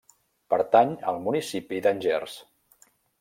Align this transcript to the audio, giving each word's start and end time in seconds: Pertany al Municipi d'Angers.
Pertany 0.53 0.95
al 1.11 1.19
Municipi 1.25 1.81
d'Angers. 1.87 2.39